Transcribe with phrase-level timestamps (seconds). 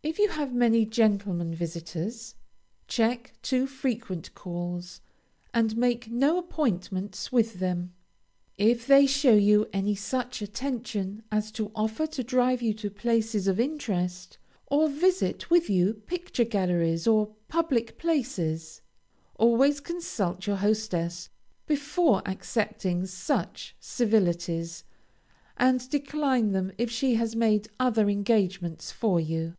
[0.00, 2.36] If you have many gentlemen visiters,
[2.86, 5.00] check too frequent calls,
[5.52, 7.92] and make no appointments with them.
[8.56, 13.48] If they show you any such attention as to offer to drive you to places
[13.48, 14.38] of interest,
[14.68, 18.82] or visit with you picture galleries or public places,
[19.34, 21.28] always consult your hostess
[21.66, 24.84] before accepting such civilities,
[25.56, 29.54] and decline them if she has made other engagements for you.